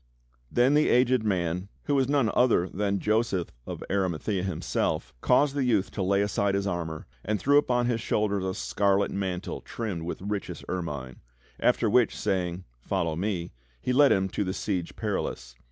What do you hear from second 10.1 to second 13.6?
richest ermine; after which, saying, "Follow me,"